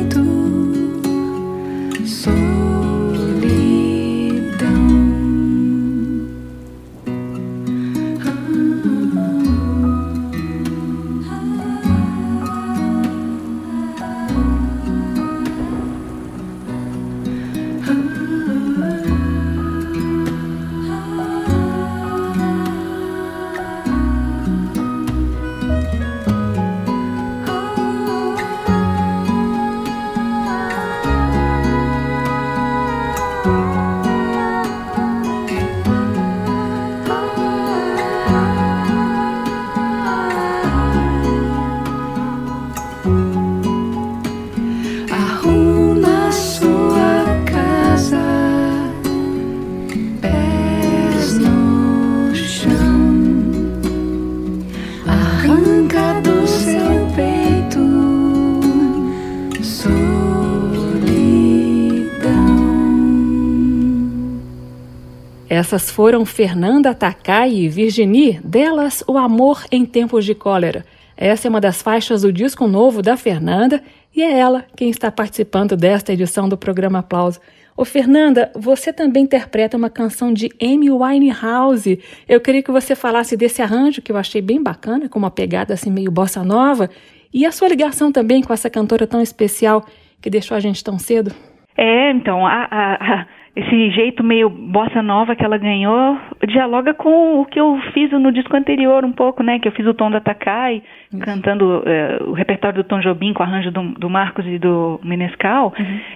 [65.63, 70.83] Essas foram Fernanda Takai e Virginie, delas O Amor em Tempos de Cólera.
[71.15, 73.81] Essa é uma das faixas do disco novo da Fernanda
[74.13, 77.39] e é ela quem está participando desta edição do programa Aplauso.
[77.77, 81.97] Ô Fernanda, você também interpreta uma canção de Amy Winehouse.
[82.27, 85.73] Eu queria que você falasse desse arranjo que eu achei bem bacana, com uma pegada
[85.73, 86.89] assim meio bossa nova,
[87.33, 89.85] e a sua ligação também com essa cantora tão especial
[90.21, 91.33] que deixou a gente tão cedo.
[91.77, 97.39] É, então, a, a, a, esse jeito meio bossa nova que ela ganhou dialoga com
[97.39, 99.59] o que eu fiz no disco anterior um pouco, né?
[99.59, 100.81] Que eu fiz o Tom da Takai,
[101.21, 105.71] cantando eh, o repertório do Tom Jobim com arranjo do, do Marcos e do Menescal.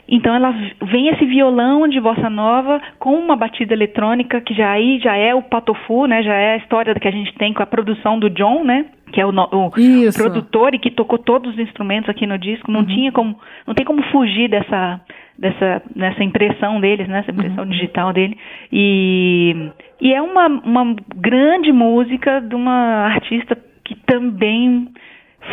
[0.08, 5.00] Então ela vem esse violão de bossa nova com uma batida eletrônica que já aí
[5.00, 6.24] já é o patofu, né?
[6.24, 8.86] Já é a história que a gente tem com a produção do John, né?
[9.12, 9.72] Que é o, o
[10.14, 12.72] produtor e que tocou todos os instrumentos aqui no disco.
[12.72, 15.00] Não tinha como, não tem como fugir dessa
[15.38, 17.20] dessa nessa impressão deles, né?
[17.20, 18.38] Essa impressão digital dele.
[18.72, 19.72] E
[20.02, 24.90] e é uma uma grande música de uma artista que também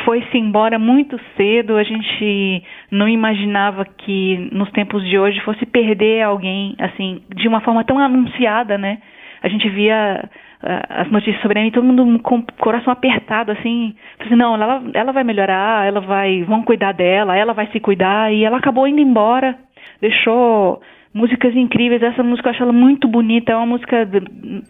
[0.04, 1.76] foi-se embora muito cedo.
[1.76, 7.60] A gente não imaginava que nos tempos de hoje fosse perder alguém assim de uma
[7.60, 8.98] forma tão anunciada, né?
[9.42, 10.28] A gente via
[10.62, 14.54] ah, as notícias sobre ela e todo mundo com o coração apertado assim, assim, não,
[14.54, 18.56] ela, ela vai melhorar, ela vai, vão cuidar dela, ela vai se cuidar e ela
[18.56, 19.58] acabou indo embora,
[20.04, 20.82] deixou
[21.14, 22.02] músicas incríveis.
[22.02, 24.06] Essa música eu acho ela muito bonita, é uma música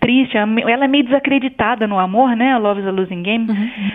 [0.01, 2.57] triste, ela é meio desacreditada no amor, né?
[2.57, 3.47] Love is a Losing Game,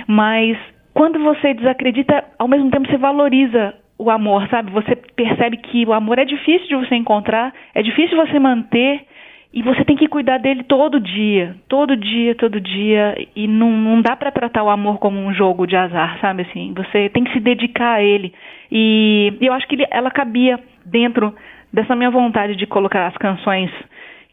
[0.05, 0.57] mas
[0.93, 4.71] quando você desacredita, ao mesmo tempo você valoriza o amor, sabe?
[4.71, 9.05] Você percebe que o amor é difícil de você encontrar, é difícil você manter
[9.51, 13.15] e você tem que cuidar dele todo dia, todo dia, todo dia.
[13.35, 16.71] E não, não dá pra tratar o amor como um jogo de azar, sabe assim?
[16.75, 18.31] Você tem que se dedicar a ele.
[18.71, 21.33] E eu acho que ele- ela cabia dentro
[21.73, 23.71] dessa minha vontade de colocar as canções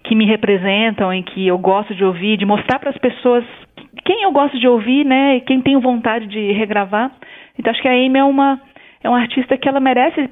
[0.05, 3.45] que me representam e que eu gosto de ouvir, de mostrar para as pessoas
[4.05, 5.37] quem eu gosto de ouvir, né?
[5.37, 7.11] E quem tenho vontade de regravar.
[7.59, 8.61] Então acho que a Amy é uma
[9.03, 10.29] é uma artista que ela merece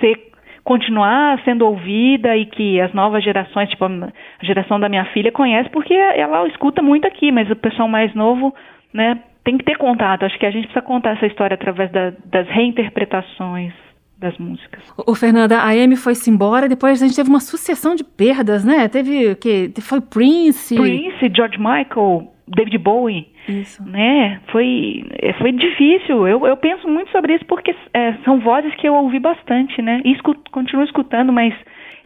[0.00, 0.27] ser
[0.68, 4.12] continuar sendo ouvida e que as novas gerações, tipo a
[4.42, 8.54] geração da minha filha conhece porque ela escuta muito aqui, mas o pessoal mais novo,
[8.92, 10.26] né, tem que ter contato.
[10.26, 13.72] Acho que a gente precisa contar essa história através da, das reinterpretações.
[14.18, 14.82] Das músicas.
[15.06, 18.88] O Fernanda, a Amy foi-se embora, depois a gente teve uma sucessão de perdas, né?
[18.88, 19.70] Teve o quê?
[19.80, 20.74] Foi Prince.
[20.74, 23.28] Prince, George Michael, David Bowie.
[23.48, 23.82] Isso.
[23.88, 24.40] Né?
[24.50, 26.26] Foi, é, foi difícil.
[26.26, 30.02] Eu, eu penso muito sobre isso porque é, são vozes que eu ouvi bastante, né?
[30.04, 31.54] E escuto, continuo escutando, mas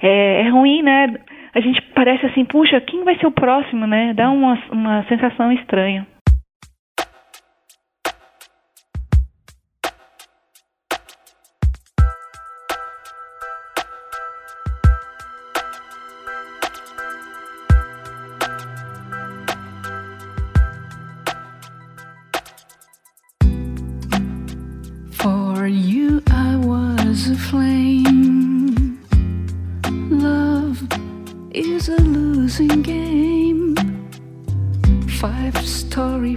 [0.00, 1.14] é, é ruim, né?
[1.54, 4.14] A gente parece assim, puxa, quem vai ser o próximo, né?
[4.14, 6.06] Dá uma, uma sensação estranha.
[35.22, 36.34] five-story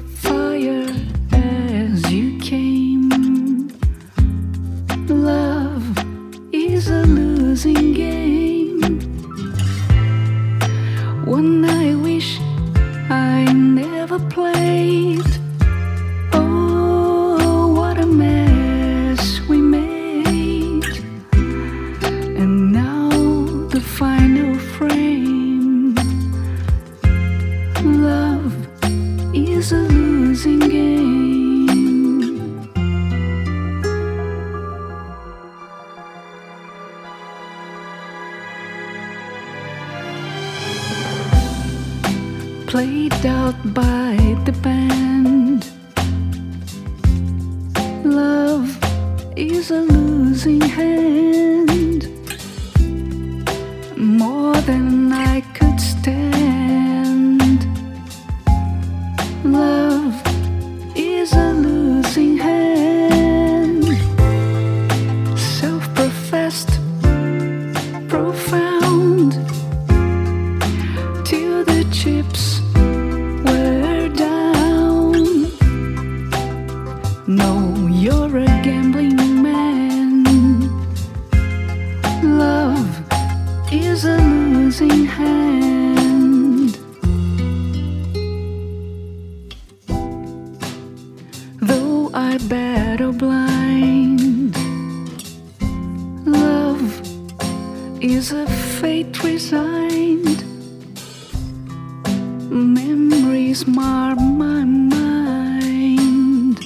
[104.05, 106.59] are my mind.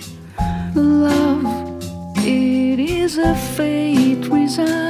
[0.75, 1.45] Love,
[2.17, 4.88] it is a fate without.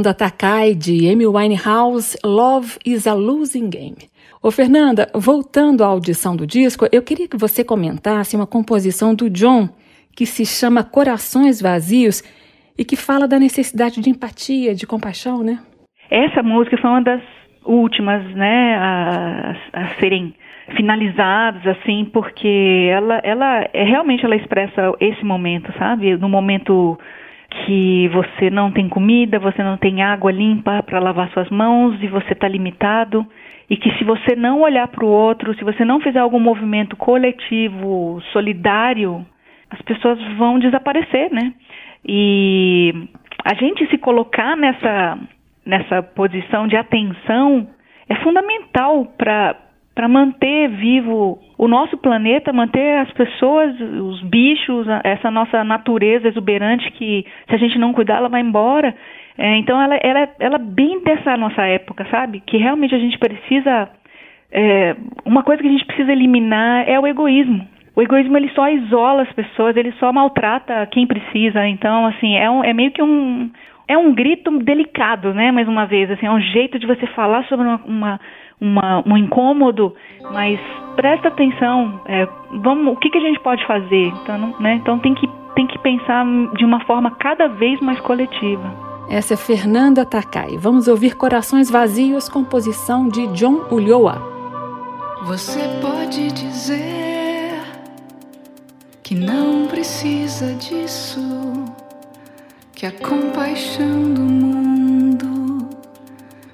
[0.00, 3.96] Fernanda Takai, de Amy Winehouse, Love is a Losing Game.
[4.42, 9.28] Ô Fernanda, voltando à audição do disco, eu queria que você comentasse uma composição do
[9.28, 9.68] John
[10.16, 12.22] que se chama Corações Vazios
[12.78, 15.58] e que fala da necessidade de empatia, de compaixão, né?
[16.10, 17.20] Essa música foi uma das
[17.66, 20.34] últimas, né, a, a serem
[20.76, 26.16] finalizadas assim, porque ela, ela é, realmente ela expressa esse momento, sabe?
[26.16, 26.98] No momento
[27.50, 32.06] que você não tem comida, você não tem água limpa para lavar suas mãos e
[32.06, 33.26] você está limitado
[33.68, 36.96] e que se você não olhar para o outro, se você não fizer algum movimento
[36.96, 39.24] coletivo, solidário,
[39.70, 41.52] as pessoas vão desaparecer, né?
[42.06, 42.92] E
[43.44, 45.18] a gente se colocar nessa
[45.64, 47.68] nessa posição de atenção
[48.08, 49.56] é fundamental para
[49.94, 56.90] para manter vivo o nosso planeta, manter as pessoas, os bichos, essa nossa natureza exuberante
[56.92, 58.94] que se a gente não cuidar ela vai embora.
[59.36, 62.40] É, então ela, ela, ela bem dessa nossa época, sabe?
[62.40, 63.90] Que realmente a gente precisa
[64.52, 67.66] é, uma coisa que a gente precisa eliminar é o egoísmo.
[67.94, 71.66] O egoísmo ele só isola as pessoas, ele só maltrata quem precisa.
[71.66, 73.50] Então assim é, um, é meio que um
[73.88, 75.50] é um grito delicado, né?
[75.50, 78.20] Mais uma vez, assim, é um jeito de você falar sobre uma, uma
[78.60, 79.94] uma, um incômodo,
[80.32, 80.60] mas
[80.96, 82.28] presta atenção, é,
[82.62, 84.12] vamos, o que, que a gente pode fazer?
[84.22, 84.74] Então, né?
[84.74, 86.24] então tem que tem que pensar
[86.56, 88.72] de uma forma cada vez mais coletiva.
[89.10, 90.56] Essa é Fernanda Takai.
[90.56, 94.22] Vamos ouvir Corações Vazios, composição de John Ulloa.
[95.24, 97.60] Você pode dizer
[99.02, 101.20] que não precisa disso,
[102.72, 104.79] que a compaixão do mundo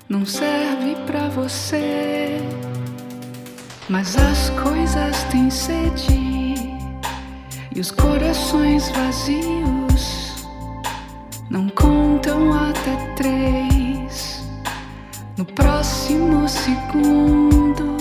[0.08, 2.38] não serve para você.
[3.88, 6.54] Mas as coisas têm sede
[7.74, 10.46] e os corações vazios
[11.50, 14.44] não contam até três.
[15.36, 17.96] No próximo segundo,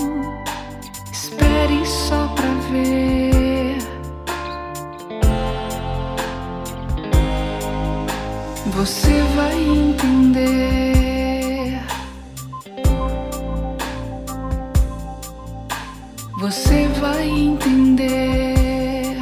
[1.12, 3.78] espere só pra ver.
[8.72, 10.95] Você vai entender.
[16.46, 19.16] Você vai entender.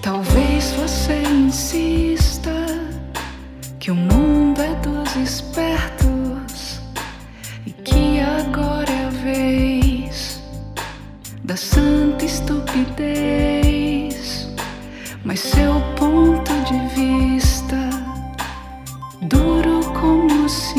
[0.00, 2.50] Talvez você insista
[3.78, 6.80] que o mundo é dos espertos
[7.66, 10.42] e que agora é a vez
[11.44, 13.68] da santa estupidez.
[15.22, 17.90] Mas seu ponto de vista,
[19.20, 20.77] duro como cimento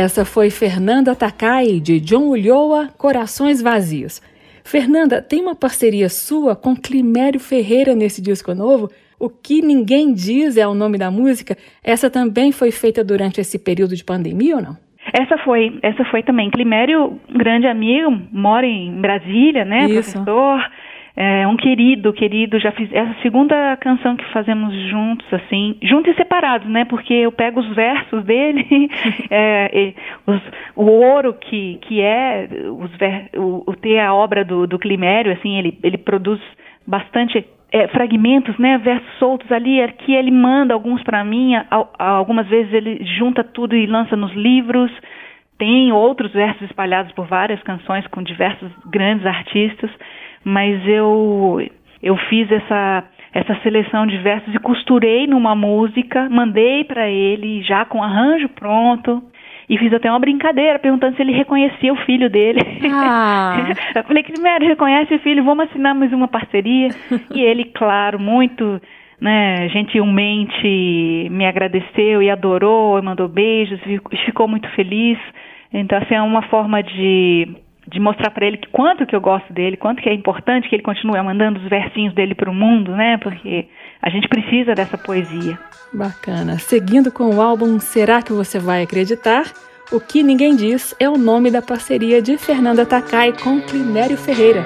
[0.00, 4.22] Essa foi Fernanda Takai, de John Ulloa, Corações Vazios.
[4.62, 8.88] Fernanda, tem uma parceria sua com Climério Ferreira nesse disco novo?
[9.18, 11.56] O que ninguém diz é o nome da música.
[11.82, 14.76] Essa também foi feita durante esse período de pandemia ou não?
[15.12, 16.48] Essa foi, essa foi também.
[16.48, 19.86] Climério, grande amigo, mora em Brasília, né?
[19.86, 20.12] Isso.
[20.12, 20.60] Professor.
[21.20, 26.16] É um querido, querido, já fiz essa segunda canção que fazemos juntos, assim, juntos e
[26.16, 26.84] separados, né?
[26.84, 28.88] Porque eu pego os versos dele,
[29.28, 29.94] é,
[30.24, 30.40] os,
[30.76, 35.32] o ouro que, que é os ver, o, o, ter a obra do, do Climério,
[35.32, 36.40] assim, ele, ele produz
[36.86, 41.54] bastante é, fragmentos, né, versos soltos ali, é que ele manda alguns para mim,
[41.98, 44.92] algumas vezes ele junta tudo e lança nos livros.
[45.58, 49.90] Tem outros versos espalhados por várias canções com diversos grandes artistas
[50.48, 51.60] mas eu
[52.02, 57.84] eu fiz essa essa seleção de versos e costurei numa música, mandei para ele já
[57.84, 59.22] com arranjo pronto.
[59.68, 62.58] E fiz até uma brincadeira perguntando se ele reconhecia o filho dele.
[62.90, 63.68] Ah.
[63.94, 66.88] eu falei, Crimério, reconhece o filho, vamos assinar mais uma parceria.
[67.34, 68.80] e ele, claro, muito
[69.20, 73.78] né, gentilmente me agradeceu e adorou, e mandou beijos,
[74.24, 75.18] ficou muito feliz.
[75.70, 77.46] Então, assim, é uma forma de
[77.90, 80.74] de mostrar para ele que quanto que eu gosto dele, quanto que é importante que
[80.76, 83.16] ele continue mandando os versinhos dele para o mundo, né?
[83.18, 83.66] Porque
[84.02, 85.58] a gente precisa dessa poesia.
[85.92, 86.58] Bacana.
[86.58, 89.44] Seguindo com o álbum Será que você vai acreditar?
[89.90, 94.64] O que ninguém diz é o nome da parceria de Fernanda Takai com Clinério Ferreira.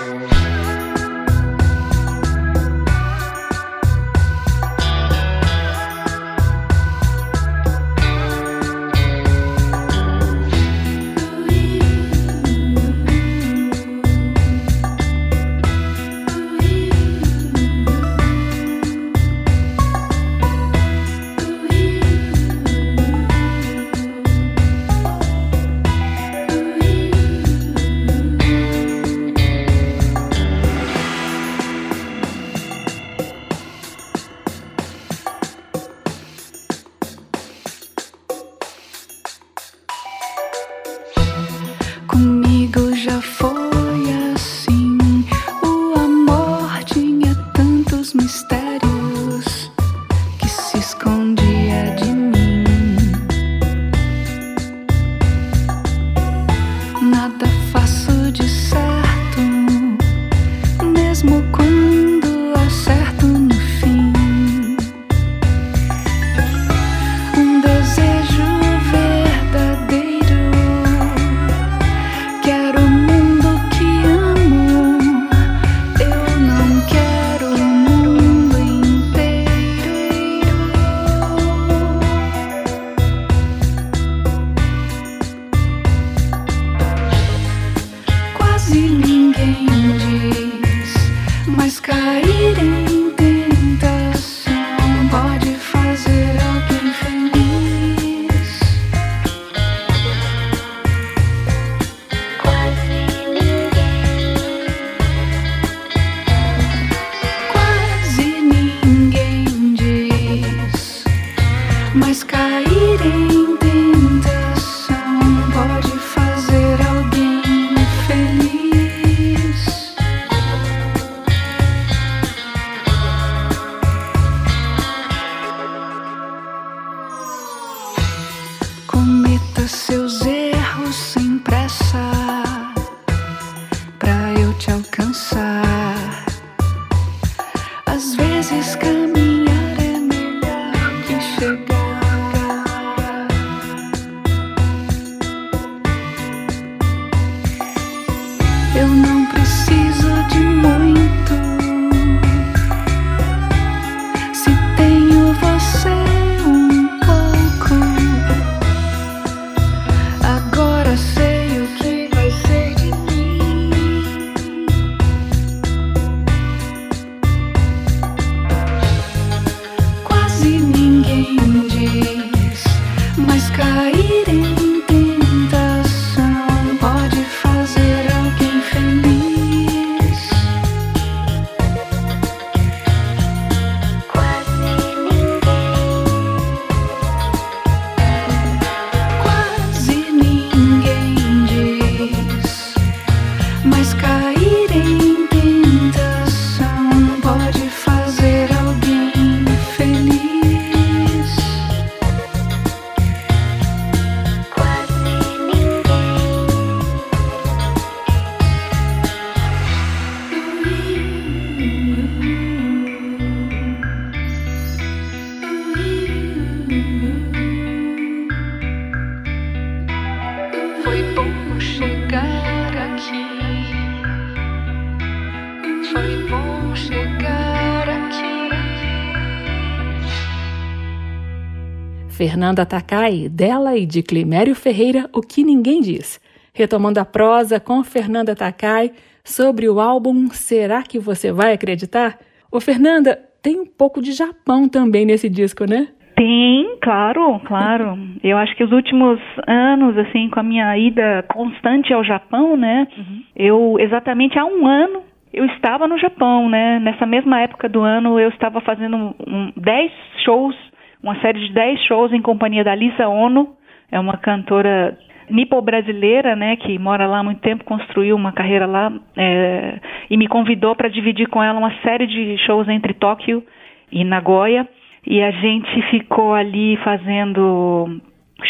[232.43, 236.21] Fernanda Takai, dela e de Climério Ferreira, O Que Ninguém Diz.
[236.53, 238.91] Retomando a prosa com Fernanda Takai
[239.23, 242.19] sobre o álbum Será que Você Vai Acreditar?
[242.51, 245.87] Ô Fernanda, tem um pouco de Japão também nesse disco, né?
[246.17, 247.97] Tem, claro, claro.
[248.25, 252.89] Eu acho que os últimos anos, assim, com a minha ida constante ao Japão, né?
[252.99, 253.23] Uhum.
[253.37, 256.81] Eu, exatamente há um ano, eu estava no Japão, né?
[256.81, 259.15] Nessa mesma época do ano, eu estava fazendo
[259.57, 260.72] 10 um, shows,
[261.03, 263.57] uma série de 10 shows em companhia da Lisa Ono,
[263.91, 264.97] é uma cantora
[265.29, 269.81] nipo-brasileira, né, que mora lá há muito tempo, construiu uma carreira lá é,
[270.11, 273.43] e me convidou para dividir com ela uma série de shows entre Tóquio
[273.91, 274.69] e Nagoya.
[275.07, 278.01] E a gente ficou ali fazendo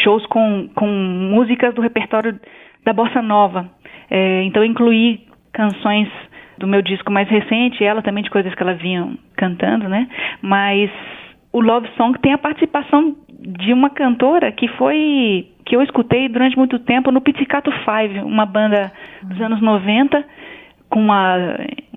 [0.02, 2.38] shows com, com músicas do repertório
[2.84, 3.70] da Bossa Nova.
[4.10, 5.20] É, então, incluí
[5.52, 6.08] canções
[6.58, 10.06] do meu disco mais recente, ela também de coisas que ela vinha cantando, né?
[10.42, 10.90] Mas
[11.52, 16.56] o Love Song tem a participação de uma cantora que foi que eu escutei durante
[16.56, 18.92] muito tempo no Pizzicato Five, uma banda
[19.22, 20.24] dos anos 90
[20.88, 21.36] com uma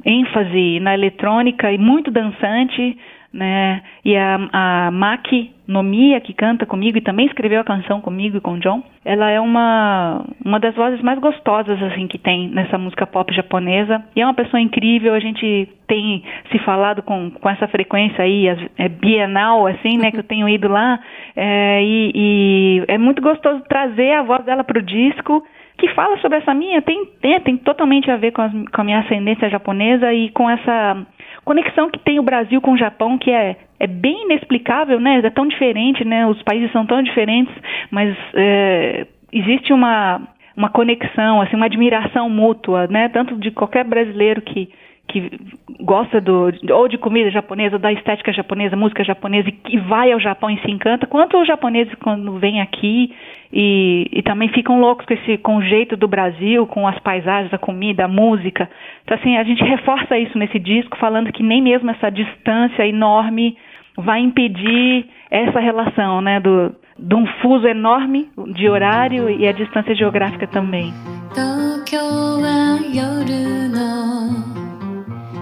[0.06, 2.98] ênfase na eletrônica e muito dançante,
[3.36, 3.82] né?
[4.06, 8.40] E a, a Maki Nomiya, que canta comigo e também escreveu a canção comigo e
[8.40, 12.78] com o John, ela é uma, uma das vozes mais gostosas, assim, que tem nessa
[12.78, 14.02] música pop japonesa.
[14.16, 18.48] E é uma pessoa incrível, a gente tem se falado com, com essa frequência aí,
[18.78, 20.98] é bienal, assim, né, que eu tenho ido lá,
[21.36, 25.44] é, e, e é muito gostoso trazer a voz dela para o disco,
[25.78, 28.84] que fala sobre essa minha, tem, tem, tem totalmente a ver com, as, com a
[28.84, 31.06] minha ascendência japonesa e com essa
[31.46, 35.22] conexão que tem o Brasil com o Japão, que é, é bem inexplicável, né?
[35.24, 36.26] É tão diferente, né?
[36.28, 37.54] Os países são tão diferentes,
[37.92, 40.22] mas é, existe uma,
[40.58, 43.08] uma conexão, assim, uma admiração mútua, né?
[43.10, 44.70] Tanto de qualquer brasileiro que
[45.08, 45.32] que
[45.80, 50.20] gosta do ou de comida japonesa, da estética japonesa, música japonesa e que vai ao
[50.20, 53.14] Japão e se encanta, quanto os japoneses quando vêm aqui
[53.54, 57.54] e, e também ficam loucos com esse com o jeito do Brasil, com as paisagens,
[57.54, 58.70] a comida, a música.
[59.04, 63.58] Então assim, a gente reforça isso nesse disco falando que nem mesmo essa distância enorme
[63.98, 69.94] vai impedir essa relação, né, do de um fuso enorme de horário e a distância
[69.94, 70.94] geográfica também.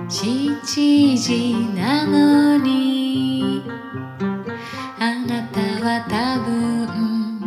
[0.09, 3.63] 7時なのに
[4.99, 7.41] あなたは多分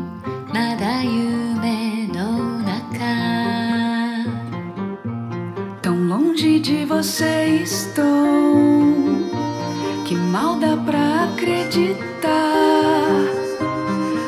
[0.54, 2.72] まだ夢の中
[5.82, 8.04] Tão longe de você estou
[10.06, 12.12] que mal dá pra acreditar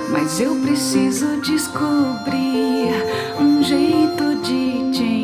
[0.09, 2.93] mas eu preciso descobrir
[3.39, 5.16] um jeito de te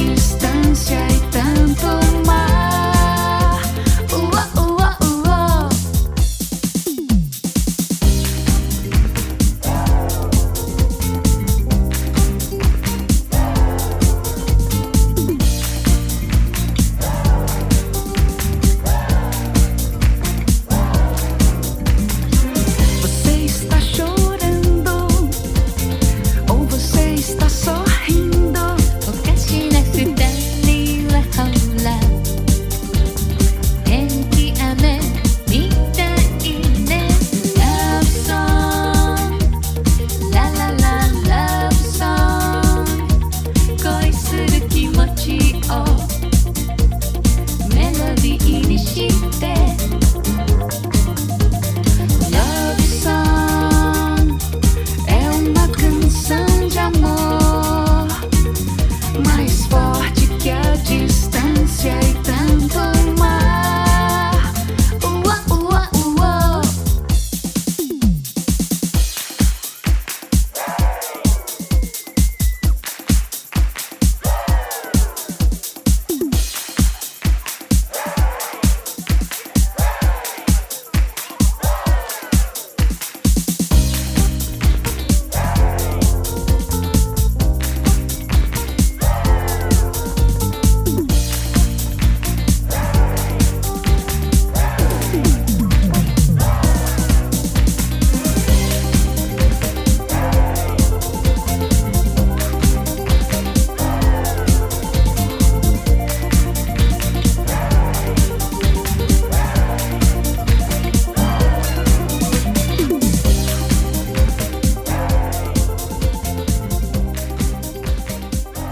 [0.00, 0.49] you stop.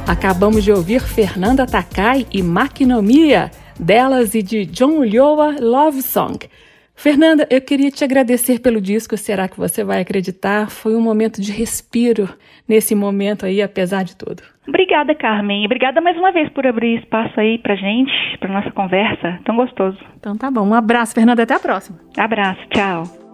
[0.09, 6.49] Acabamos de ouvir Fernanda Takai e Maquinomia, delas e de John Ulloa Love Song.
[6.97, 10.71] Fernanda, eu queria te agradecer pelo disco Será que você vai acreditar?
[10.71, 12.27] Foi um momento de respiro
[12.67, 14.43] nesse momento aí, apesar de tudo.
[14.67, 15.67] Obrigada, Carmen.
[15.67, 19.39] Obrigada mais uma vez por abrir espaço aí pra gente, pra nossa conversa.
[19.45, 19.99] Tão gostoso.
[20.19, 20.67] Então tá bom.
[20.67, 21.43] Um abraço, Fernanda.
[21.43, 21.99] Até a próxima.
[22.17, 22.61] Abraço.
[22.71, 23.28] Tchau.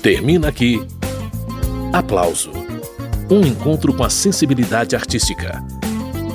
[0.01, 0.82] Termina aqui.
[1.93, 2.51] Aplauso.
[3.30, 5.64] Um encontro com a sensibilidade artística.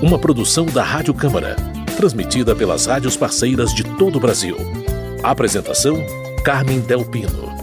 [0.00, 1.56] Uma produção da Rádio Câmara,
[1.96, 4.56] transmitida pelas rádios parceiras de todo o Brasil.
[5.24, 5.96] Apresentação:
[6.44, 7.57] Carmen Del Pino.